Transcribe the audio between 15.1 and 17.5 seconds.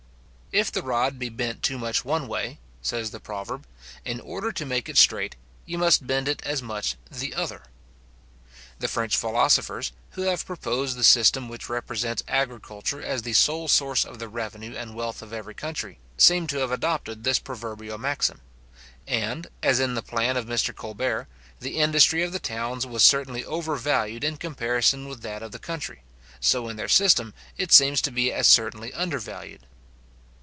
of every country, seem to have adopted this